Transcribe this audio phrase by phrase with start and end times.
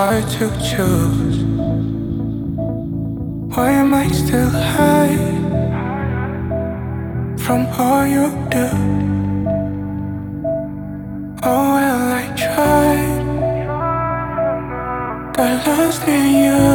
[0.00, 1.38] hard to choose.
[3.52, 5.18] Why am I still high
[7.44, 8.68] from all you do?
[11.50, 13.22] Oh, well, I tried,
[15.36, 16.69] got lost in you.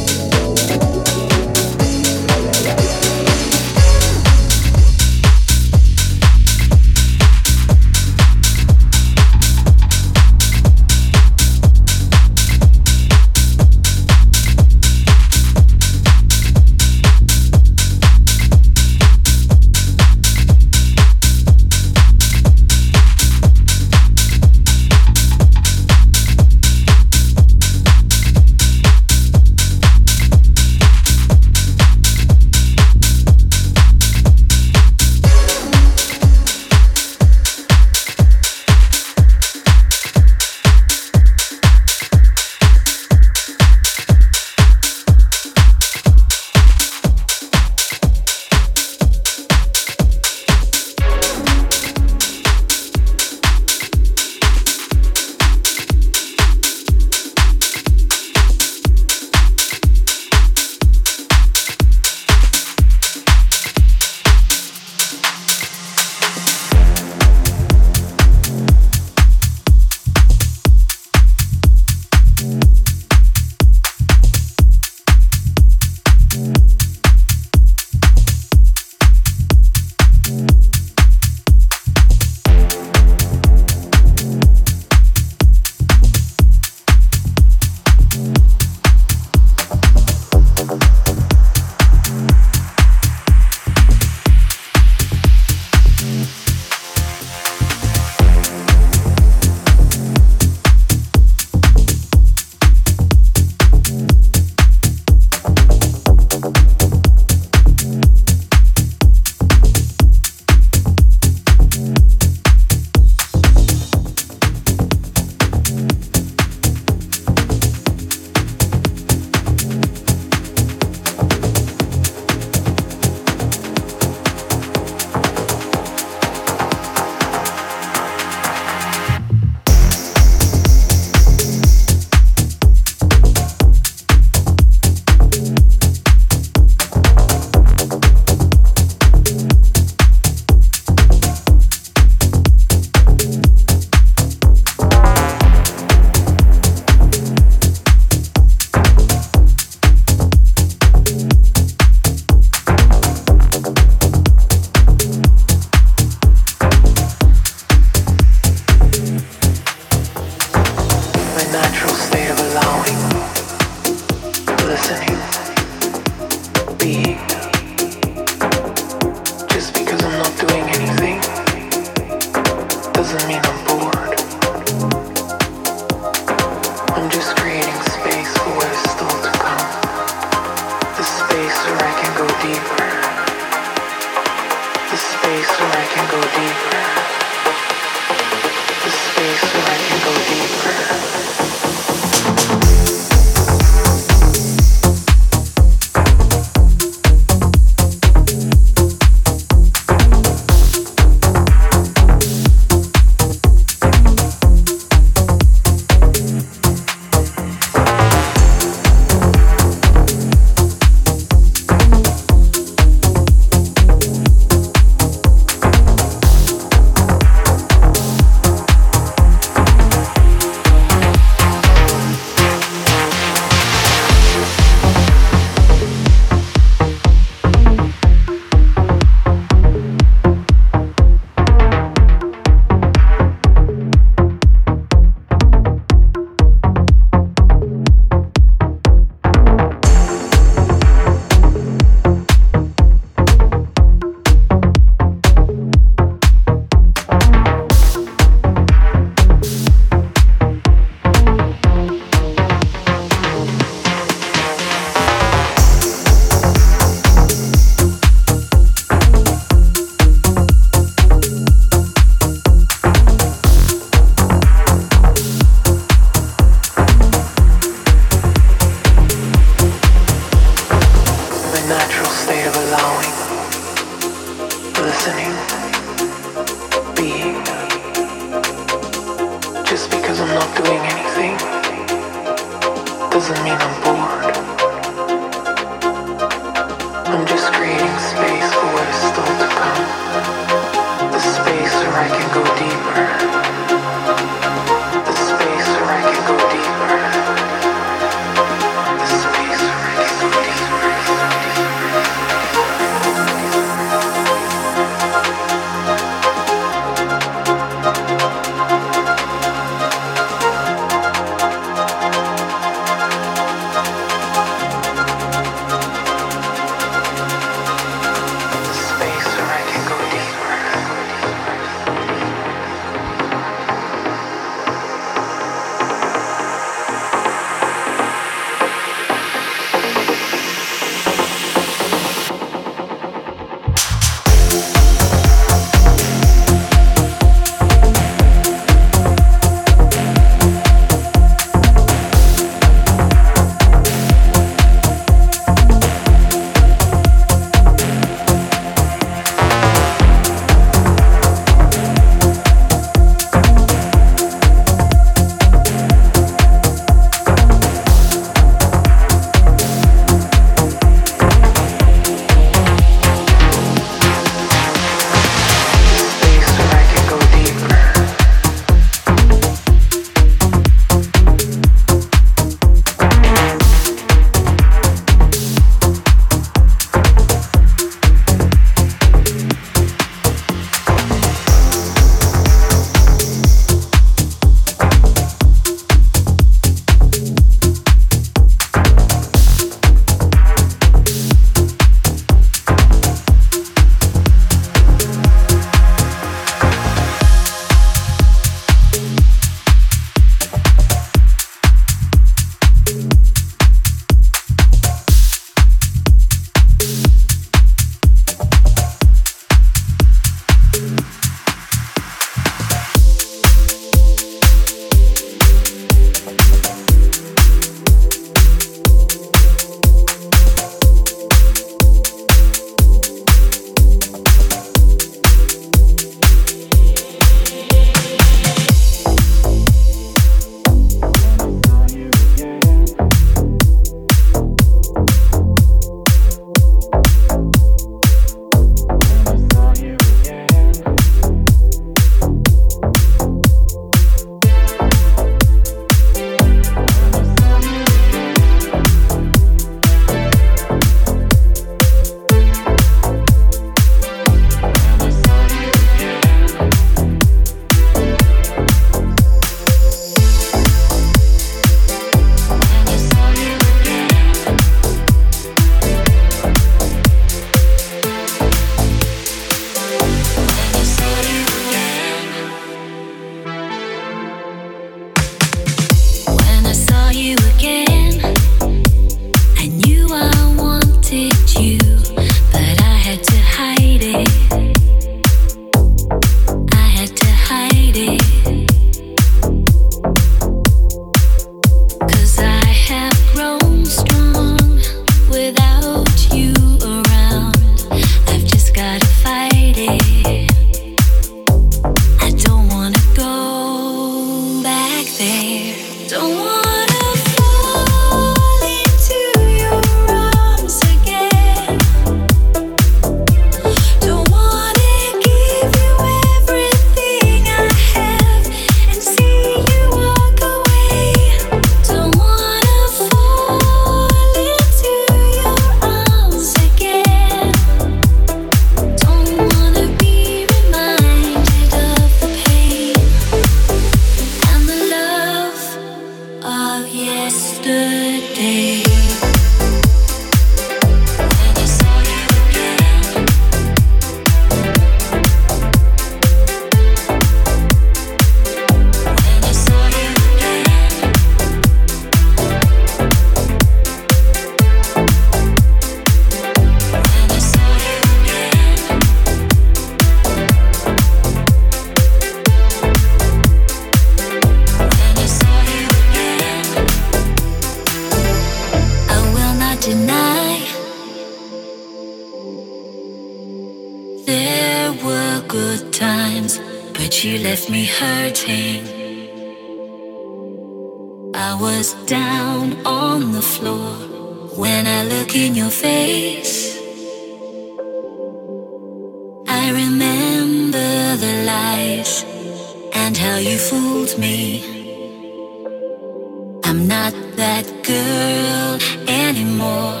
[596.70, 600.00] I'm not that girl anymore.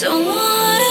[0.00, 0.87] Don't wanna